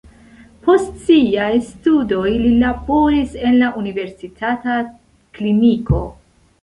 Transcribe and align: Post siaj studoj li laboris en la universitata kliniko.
Post 0.67 0.95
siaj 1.09 1.51
studoj 1.65 2.23
li 2.45 2.53
laboris 2.63 3.35
en 3.51 3.59
la 3.65 3.71
universitata 3.83 4.79
kliniko. 5.39 6.01